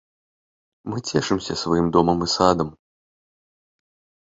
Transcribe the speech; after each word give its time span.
Мы 0.93 0.97
цешымся 1.11 1.53
сваім 1.67 1.93
домам 1.99 2.27
і 2.31 2.33
садам. 2.37 2.69